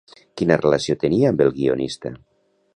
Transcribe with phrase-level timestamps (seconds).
[0.41, 2.15] Quina relació tenia amb el guionista?